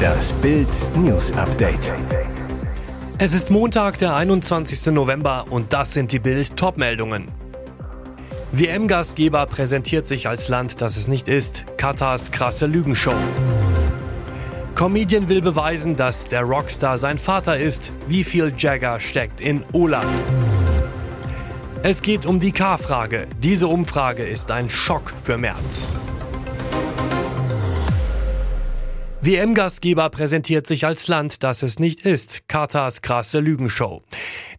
[0.00, 1.92] Das Bild News Update.
[3.18, 4.92] Es ist Montag, der 21.
[4.92, 7.28] November und das sind die Bild Topmeldungen.
[8.52, 11.64] WM-Gastgeber präsentiert sich als Land, das es nicht ist.
[11.76, 13.14] Katars krasse Lügenshow.
[14.74, 17.92] Comedian will beweisen, dass der Rockstar sein Vater ist.
[18.08, 20.10] Wie viel Jagger steckt in Olaf?
[21.82, 23.26] Es geht um die K-Frage.
[23.42, 25.94] Diese Umfrage ist ein Schock für März.
[29.22, 32.48] WM-Gastgeber präsentiert sich als Land, das es nicht ist.
[32.48, 34.02] Katars krasse Lügenshow.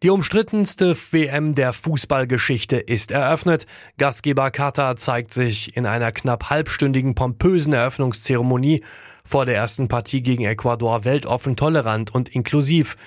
[0.03, 3.65] Die umstrittenste WM der Fußballgeschichte ist eröffnet.
[3.97, 8.83] Gastgeber Katar zeigt sich in einer knapp halbstündigen pompösen Eröffnungszeremonie
[9.25, 12.97] vor der ersten Partie gegen Ecuador weltoffen tolerant und inklusiv.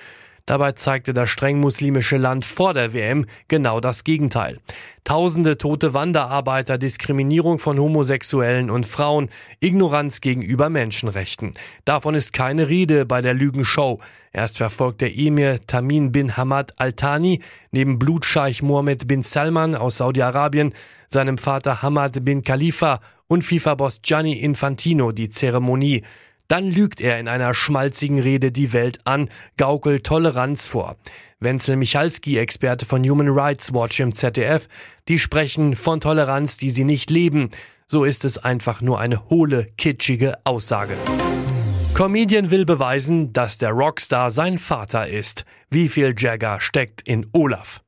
[0.47, 4.59] Dabei zeigte das streng muslimische Land vor der WM genau das Gegenteil.
[5.03, 11.53] Tausende tote Wanderarbeiter, Diskriminierung von Homosexuellen und Frauen, Ignoranz gegenüber Menschenrechten.
[11.83, 13.99] Davon ist keine Rede bei der Lügenshow.
[14.31, 17.41] Erst verfolgt der Emir Tamin bin Hamad Al-Thani
[17.71, 20.73] neben Blutscheich Mohammed bin Salman aus Saudi-Arabien,
[21.07, 26.03] seinem Vater Hamad bin Khalifa und FIFA-Boss Gianni Infantino die Zeremonie.
[26.47, 30.97] Dann lügt er in einer schmalzigen Rede die Welt an, gaukelt Toleranz vor.
[31.39, 34.67] Wenzel Michalski, Experte von Human Rights Watch im ZDF,
[35.07, 37.49] die sprechen von Toleranz, die sie nicht leben.
[37.87, 40.97] So ist es einfach nur eine hohle, kitschige Aussage.
[41.93, 45.45] Comedian will beweisen, dass der Rockstar sein Vater ist.
[45.69, 47.79] Wie viel Jagger steckt in Olaf?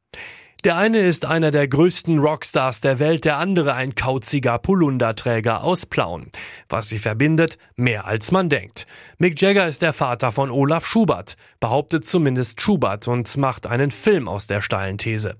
[0.68, 5.86] Der eine ist einer der größten Rockstars der Welt, der andere ein kauziger Polunderträger aus
[5.86, 6.30] Plauen.
[6.68, 8.86] Was sie verbindet, mehr als man denkt.
[9.18, 14.28] Mick Jagger ist der Vater von Olaf Schubert, behauptet zumindest Schubert und macht einen Film
[14.28, 15.38] aus der steilen These.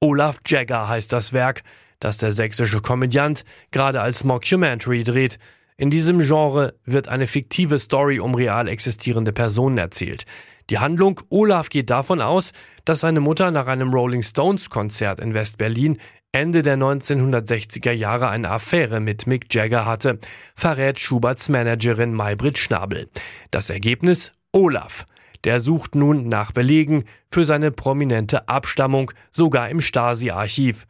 [0.00, 1.60] Olaf Jagger heißt das Werk,
[1.98, 5.38] das der sächsische Komödiant gerade als Mockumentary dreht.
[5.80, 10.26] In diesem Genre wird eine fiktive Story um real existierende Personen erzählt.
[10.68, 12.52] Die Handlung Olaf geht davon aus,
[12.84, 15.96] dass seine Mutter nach einem Rolling Stones Konzert in West-Berlin
[16.32, 20.18] Ende der 1960er Jahre eine Affäre mit Mick Jagger hatte,
[20.54, 23.08] verrät Schuberts Managerin Maybrit Schnabel.
[23.50, 25.06] Das Ergebnis Olaf.
[25.44, 30.86] Der sucht nun nach Belegen für seine prominente Abstammung, sogar im Stasi-Archiv.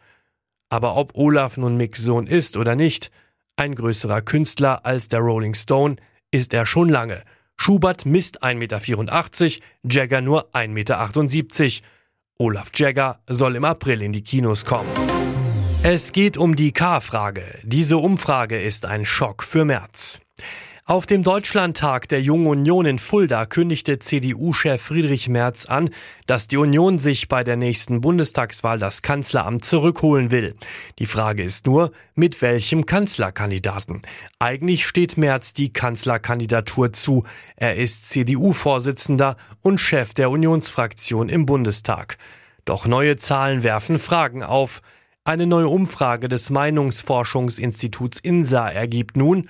[0.69, 3.13] Aber ob Olaf nun Micks Sohn ist oder nicht,
[3.61, 5.97] ein größerer Künstler als der Rolling Stone
[6.31, 7.23] ist er schon lange.
[7.59, 8.81] Schubert misst 1,84 Meter,
[9.85, 11.87] Jagger nur 1,78 Meter.
[12.39, 14.89] Olaf Jagger soll im April in die Kinos kommen.
[15.83, 17.43] Es geht um die K-Frage.
[17.63, 20.21] Diese Umfrage ist ein Schock für März.
[20.91, 25.91] Auf dem Deutschlandtag der Jungen Union in Fulda kündigte CDU-Chef Friedrich Merz an,
[26.27, 30.55] dass die Union sich bei der nächsten Bundestagswahl das Kanzleramt zurückholen will.
[30.99, 34.03] Die Frage ist nur, mit welchem Kanzlerkandidaten?
[34.41, 37.23] Eigentlich steht Merz die Kanzlerkandidatur zu.
[37.55, 42.19] Er ist CDU-Vorsitzender und Chef der Unionsfraktion im Bundestag.
[42.65, 44.83] Doch neue Zahlen werfen Fragen auf.
[45.23, 49.49] Eine neue Umfrage des Meinungsforschungsinstituts INSA ergibt nun,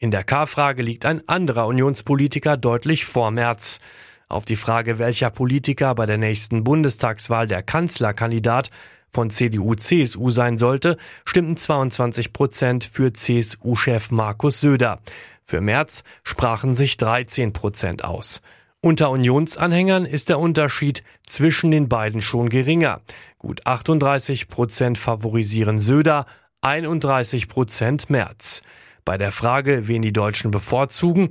[0.00, 3.80] in der K-Frage liegt ein anderer Unionspolitiker deutlich vor Merz.
[4.28, 8.70] Auf die Frage, welcher Politiker bei der nächsten Bundestagswahl der Kanzlerkandidat
[9.10, 10.96] von CDU-CSU sein sollte,
[11.26, 15.00] stimmten 22 Prozent für CSU-Chef Markus Söder.
[15.44, 18.40] Für Merz sprachen sich 13 Prozent aus.
[18.80, 23.02] Unter Unionsanhängern ist der Unterschied zwischen den beiden schon geringer.
[23.36, 26.24] Gut 38 Prozent favorisieren Söder,
[26.62, 28.62] 31 Prozent Merz.
[29.04, 31.30] Bei der Frage, wen die Deutschen bevorzugen,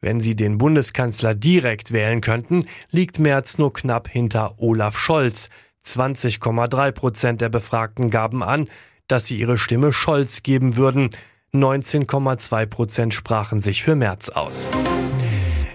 [0.00, 5.48] wenn sie den Bundeskanzler direkt wählen könnten, liegt Merz nur knapp hinter Olaf Scholz.
[5.84, 8.68] 20,3 Prozent der Befragten gaben an,
[9.08, 11.10] dass sie ihre Stimme Scholz geben würden.
[11.52, 14.70] 19,2 Prozent sprachen sich für Merz aus.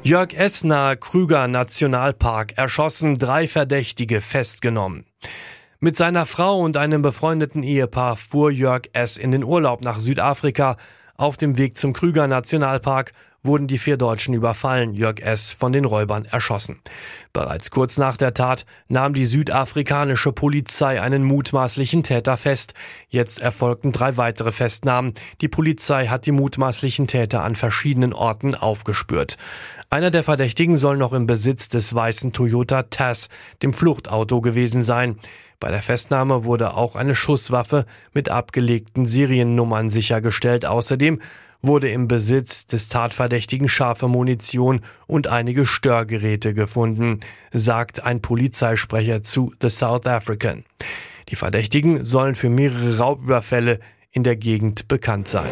[0.03, 0.33] Jörg
[0.63, 5.05] nahe Krüger Nationalpark erschossen, drei Verdächtige festgenommen.
[5.79, 9.17] Mit seiner Frau und einem befreundeten Ehepaar fuhr Jörg S.
[9.17, 10.77] in den Urlaub nach Südafrika.
[11.15, 13.13] Auf dem Weg zum Krüger Nationalpark
[13.43, 15.51] wurden die vier Deutschen überfallen, Jörg S.
[15.51, 16.79] von den Räubern erschossen.
[17.33, 22.73] Bereits kurz nach der Tat nahm die südafrikanische Polizei einen mutmaßlichen Täter fest.
[23.09, 25.13] Jetzt erfolgten drei weitere Festnahmen.
[25.41, 29.37] Die Polizei hat die mutmaßlichen Täter an verschiedenen Orten aufgespürt.
[29.89, 33.29] Einer der Verdächtigen soll noch im Besitz des weißen Toyota Taz,
[33.61, 35.19] dem Fluchtauto, gewesen sein.
[35.59, 40.65] Bei der Festnahme wurde auch eine Schusswaffe mit abgelegten Seriennummern sichergestellt.
[40.65, 41.19] Außerdem
[41.63, 47.21] wurde im Besitz des Tatverdächtigen scharfe Munition und einige Störgeräte gefunden,
[47.51, 50.65] sagt ein Polizeisprecher zu The South African.
[51.29, 53.79] Die Verdächtigen sollen für mehrere Raubüberfälle
[54.11, 55.49] in der Gegend bekannt sein.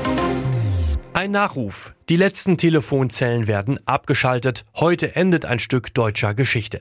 [1.14, 1.96] Ein Nachruf.
[2.10, 4.66] Die letzten Telefonzellen werden abgeschaltet.
[4.76, 6.80] Heute endet ein Stück deutscher Geschichte.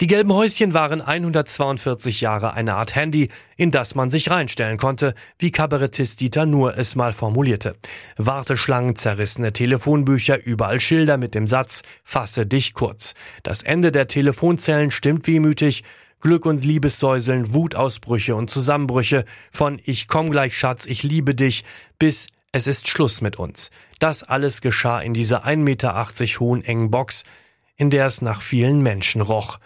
[0.00, 5.12] Die gelben Häuschen waren 142 Jahre eine Art Handy, in das man sich reinstellen konnte,
[5.38, 7.76] wie Kabarettist Dieter Nuhr es mal formulierte.
[8.16, 13.12] Warteschlangen, zerrissene Telefonbücher, überall Schilder mit dem Satz Fasse dich kurz.
[13.42, 15.84] Das Ende der Telefonzellen stimmt wehmütig,
[16.22, 21.62] Glück und Liebessäuseln, Wutausbrüche und Zusammenbrüche von Ich komm gleich Schatz, ich liebe dich
[21.98, 23.70] bis es ist Schluss mit uns.
[23.98, 27.24] Das alles geschah in dieser 1,80 Meter hohen engen Box,
[27.76, 29.58] in der es nach vielen Menschen roch.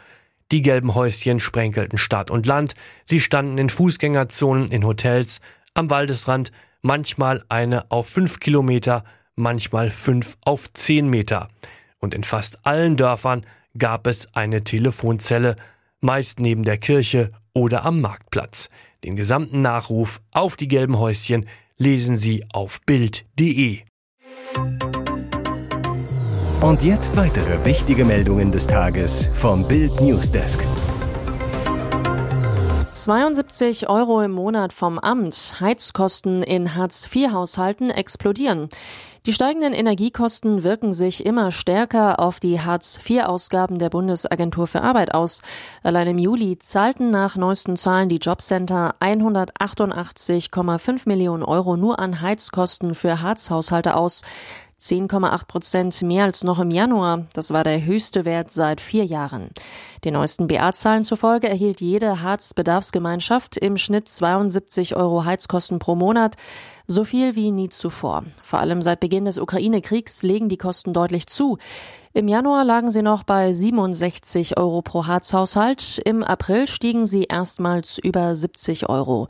[0.53, 2.75] Die gelben Häuschen sprenkelten Stadt und Land,
[3.05, 5.41] sie standen in Fußgängerzonen, in Hotels,
[5.75, 6.53] am Waldesrand,
[6.83, 9.05] manchmal eine auf fünf Kilometer,
[9.37, 11.49] manchmal fünf auf zehn Meter.
[11.99, 13.47] Und in fast allen Dörfern
[13.77, 15.57] gab es eine Telefonzelle,
[16.01, 18.69] meist neben der Kirche oder am Marktplatz.
[19.05, 21.47] Den gesamten Nachruf auf die gelben Häuschen
[21.79, 23.81] lesen Sie auf Bild.de.
[26.65, 30.67] Und jetzt weitere wichtige Meldungen des Tages vom Bild Newsdesk.
[32.91, 35.57] 72 Euro im Monat vom Amt.
[35.61, 38.71] Heizkosten in Hartz-IV-Haushalten explodieren.
[39.27, 45.43] Die steigenden Energiekosten wirken sich immer stärker auf die Hartz-IV-Ausgaben der Bundesagentur für Arbeit aus.
[45.83, 52.95] Allein im Juli zahlten nach neuesten Zahlen die Jobcenter 188,5 Millionen Euro nur an Heizkosten
[52.95, 54.23] für Hartz-Haushalte aus.
[54.85, 57.27] 10,8 Prozent mehr als noch im Januar.
[57.33, 59.49] Das war der höchste Wert seit vier Jahren.
[60.05, 66.37] Den neuesten BA-Zahlen zufolge erhielt jede Harz-Bedarfsgemeinschaft im Schnitt 72 Euro Heizkosten pro Monat.
[66.87, 68.25] So viel wie nie zuvor.
[68.43, 71.57] Vor allem seit Beginn des Ukraine-Kriegs legen die Kosten deutlich zu.
[72.17, 75.99] Im Januar lagen sie noch bei 67 Euro pro Harzhaushalt.
[76.05, 79.27] Im April stiegen sie erstmals über 70 Euro.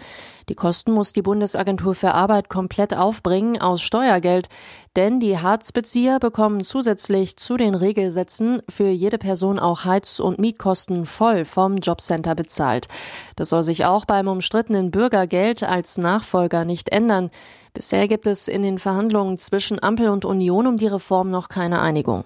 [0.51, 4.51] Die Kosten muss die Bundesagentur für Arbeit komplett aufbringen aus Steuergeld,
[4.97, 11.07] denn die Harzbezieher bekommen zusätzlich zu den Regelsätzen für jede Person auch Heiz- und Mietkosten
[11.07, 12.89] voll vom Jobcenter bezahlt.
[13.37, 17.31] Das soll sich auch beim umstrittenen Bürgergeld als Nachfolger nicht ändern.
[17.73, 21.81] Bisher gibt es in den Verhandlungen zwischen Ampel und Union um die Reform noch keine
[21.81, 22.25] Einigung.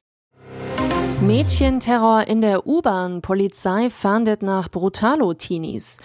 [1.20, 3.22] Mädchenterror in der U-Bahn.
[3.22, 5.98] Polizei fahndet nach Brutalo-Teenies.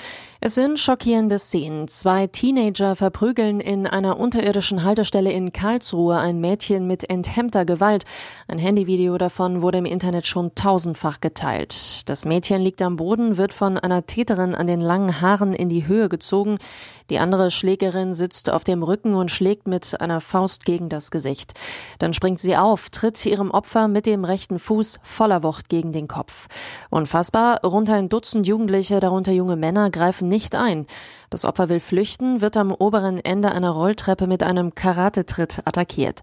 [0.45, 1.87] Es sind schockierende Szenen.
[1.87, 8.03] Zwei Teenager verprügeln in einer unterirdischen Haltestelle in Karlsruhe ein Mädchen mit enthemmter Gewalt.
[8.49, 12.09] Ein Handyvideo davon wurde im Internet schon tausendfach geteilt.
[12.09, 15.87] Das Mädchen liegt am Boden, wird von einer Täterin an den langen Haaren in die
[15.87, 16.57] Höhe gezogen.
[17.09, 21.53] Die andere Schlägerin sitzt auf dem Rücken und schlägt mit einer Faust gegen das Gesicht.
[21.99, 26.09] Dann springt sie auf, tritt ihrem Opfer mit dem rechten Fuß voller Wucht gegen den
[26.09, 26.47] Kopf.
[26.89, 30.87] Unfassbar, rund ein Dutzend Jugendliche, darunter junge Männer, greifen nicht ein.
[31.33, 36.21] Das Opfer will flüchten, wird am oberen Ende einer Rolltreppe mit einem Karatetritt attackiert.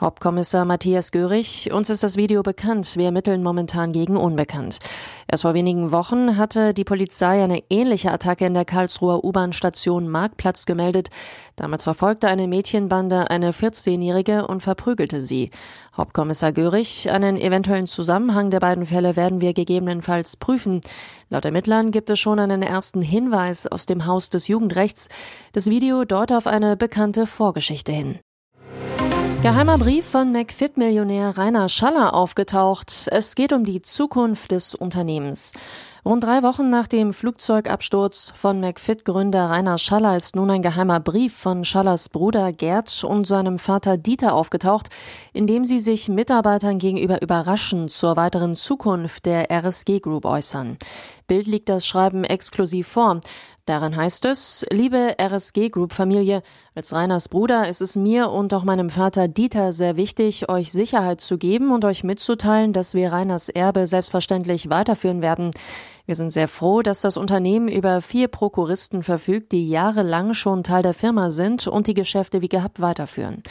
[0.00, 2.96] Hauptkommissar Matthias Görig, uns ist das Video bekannt.
[2.96, 4.78] Wir ermitteln momentan gegen Unbekannt.
[5.26, 10.64] Erst vor wenigen Wochen hatte die Polizei eine ähnliche Attacke in der Karlsruher U-Bahn-Station Marktplatz
[10.64, 11.08] gemeldet.
[11.56, 15.50] Damals verfolgte eine Mädchenbande eine 14-Jährige und verprügelte sie.
[15.94, 20.80] Hauptkommissar Görig, einen eventuellen Zusammenhang der beiden Fälle werden wir gegebenenfalls prüfen.
[21.28, 25.08] Laut Ermittlern gibt es schon einen ersten Hinweis aus dem Haus des Jugendrechts.
[25.52, 28.18] Das Video deut auf eine bekannte Vorgeschichte hin.
[29.42, 33.08] Geheimer Brief von McFit-Millionär Rainer Schaller aufgetaucht.
[33.10, 35.52] Es geht um die Zukunft des Unternehmens.
[36.04, 41.32] Rund drei Wochen nach dem Flugzeugabsturz von McFit-Gründer Rainer Schaller ist nun ein geheimer Brief
[41.36, 44.88] von Schallers Bruder Gerd und seinem Vater Dieter aufgetaucht,
[45.32, 50.76] in dem sie sich Mitarbeitern gegenüber überraschend zur weiteren Zukunft der RSG Group äußern.
[51.28, 53.20] Bild liegt das Schreiben exklusiv vor.
[53.64, 56.42] Darin heißt es, liebe RSG Group Familie,
[56.74, 61.20] als Reiners Bruder ist es mir und auch meinem Vater Dieter sehr wichtig, euch Sicherheit
[61.20, 65.52] zu geben und euch mitzuteilen, dass wir Reiners Erbe selbstverständlich weiterführen werden.
[66.04, 70.82] Wir sind sehr froh, dass das Unternehmen über vier Prokuristen verfügt, die jahrelang schon Teil
[70.82, 73.44] der Firma sind und die Geschäfte wie gehabt weiterführen.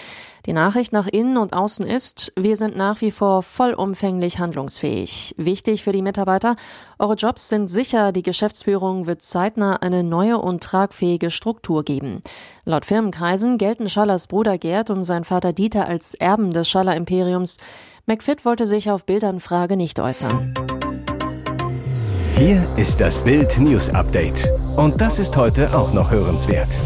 [0.45, 5.35] Die Nachricht nach innen und außen ist, wir sind nach wie vor vollumfänglich handlungsfähig.
[5.37, 6.55] Wichtig für die Mitarbeiter,
[6.99, 12.21] eure Jobs sind sicher, die Geschäftsführung wird zeitnah eine neue und tragfähige Struktur geben.
[12.65, 17.57] Laut Firmenkreisen gelten Schallers Bruder Gerd und sein Vater Dieter als Erben des Schaller Imperiums.
[18.05, 20.53] McFit wollte sich auf Bildernfrage nicht äußern.
[22.35, 24.49] Hier ist das Bild News Update.
[24.75, 26.77] Und das ist heute auch noch hörenswert.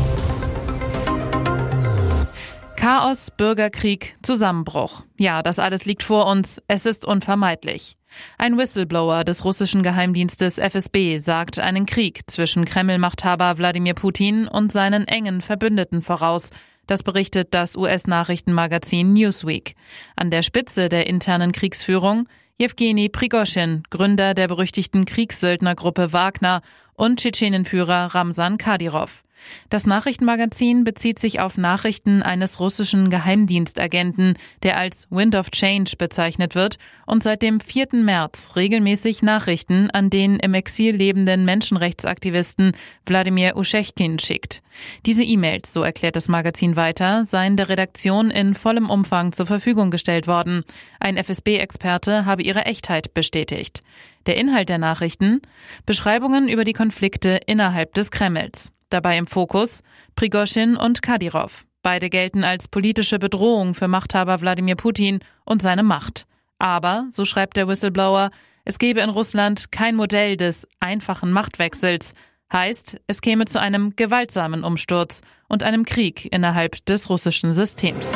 [2.76, 5.04] Chaos, Bürgerkrieg, Zusammenbruch.
[5.18, 6.62] Ja, das alles liegt vor uns.
[6.68, 7.98] Es ist unvermeidlich.
[8.38, 15.08] Ein Whistleblower des russischen Geheimdienstes FSB sagt einen Krieg zwischen Kreml-Machthaber Wladimir Putin und seinen
[15.08, 16.50] engen Verbündeten voraus,
[16.88, 19.76] Das berichtet das US-Nachrichtenmagazin Newsweek.
[20.16, 26.62] An der Spitze der internen Kriegsführung Jewgeni Prigoschin, Gründer der berüchtigten Kriegssöldnergruppe Wagner
[26.94, 29.25] und Tschetschenenführer Ramsan Kadyrov.
[29.70, 36.56] Das Nachrichtenmagazin bezieht sich auf Nachrichten eines russischen Geheimdienstagenten, der als Wind of Change bezeichnet
[36.56, 37.88] wird und seit dem 4.
[37.94, 42.74] März regelmäßig Nachrichten an den im Exil lebenden Menschenrechtsaktivisten
[43.06, 44.62] Wladimir Uschechkin schickt.
[45.06, 49.92] Diese E-Mails, so erklärt das Magazin weiter, seien der Redaktion in vollem Umfang zur Verfügung
[49.92, 50.64] gestellt worden.
[51.00, 53.84] Ein FSB-Experte habe ihre Echtheit bestätigt.
[54.26, 55.42] Der Inhalt der Nachrichten?
[55.86, 58.72] Beschreibungen über die Konflikte innerhalb des Kremls.
[58.96, 59.84] Dabei im Fokus
[60.16, 61.66] Prigoschin und Kadyrov.
[61.84, 66.26] Beide gelten als politische Bedrohung für Machthaber Wladimir Putin und seine Macht.
[66.60, 68.32] Aber, so schreibt der Whistleblower,
[68.64, 72.14] es gebe in Russland kein Modell des einfachen Machtwechsels.
[72.54, 78.14] Heißt, es käme zu einem gewaltsamen Umsturz und einem Krieg innerhalb des russischen Systems.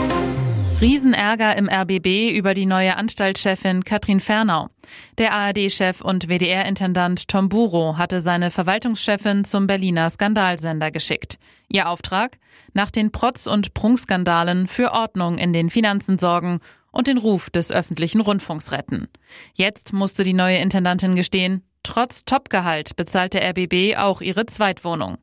[0.81, 4.69] Riesenärger im RBB über die neue Anstaltschefin Katrin Fernau.
[5.17, 11.38] Der ARD-Chef und WDR-Intendant Tom Buro hatte seine Verwaltungschefin zum Berliner Skandalsender geschickt.
[11.67, 12.38] Ihr Auftrag?
[12.74, 17.74] Nach den Protz- und Prunkskandalen für Ordnung in den Finanzen sorgen und den Ruf des
[17.74, 19.09] öffentlichen Rundfunks retten.
[19.53, 25.17] Jetzt musste die neue Intendantin gestehen, Trotz Topgehalt bezahlt der RBB auch ihre Zweitwohnung.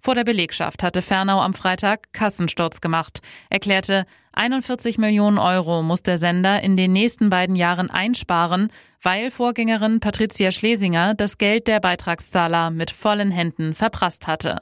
[0.00, 6.16] Vor der Belegschaft hatte Fernau am Freitag Kassensturz gemacht, erklärte, 41 Millionen Euro muss der
[6.16, 8.68] Sender in den nächsten beiden Jahren einsparen,
[9.02, 14.60] weil Vorgängerin Patricia Schlesinger das Geld der Beitragszahler mit vollen Händen verprasst hatte.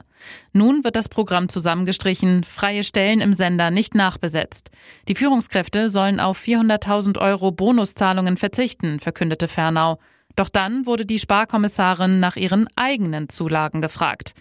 [0.51, 4.71] Nun wird das Programm zusammengestrichen, freie Stellen im Sender nicht nachbesetzt.
[5.07, 9.99] Die Führungskräfte sollen auf 400.000 Euro Bonuszahlungen verzichten, verkündete Fernau.
[10.35, 14.33] Doch dann wurde die Sparkommissarin nach ihren eigenen Zulagen gefragt.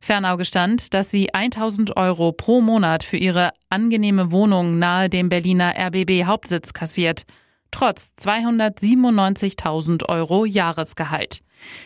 [0.00, 5.74] Fernau gestand, dass sie 1000 Euro pro Monat für ihre angenehme Wohnung nahe dem Berliner
[5.76, 7.24] RBB Hauptsitz kassiert,
[7.70, 11.40] trotz 297.000 Euro Jahresgehalt.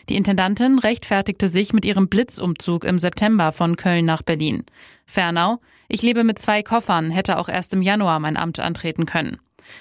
[0.09, 4.65] Die Intendantin rechtfertigte sich mit ihrem Blitzumzug im September von Köln nach Berlin.
[5.07, 9.39] Fernau, ich lebe mit zwei Koffern, hätte auch erst im Januar mein Amt antreten können.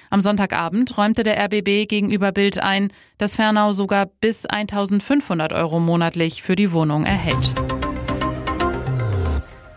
[0.10, 6.42] Am Sonntagabend räumte der RBB gegenüber Bild ein, dass Fernau sogar bis 1500 Euro monatlich
[6.42, 7.54] für die Wohnung erhält.